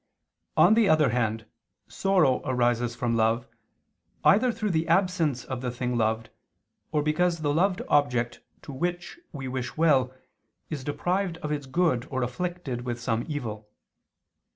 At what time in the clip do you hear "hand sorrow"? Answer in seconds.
1.09-2.41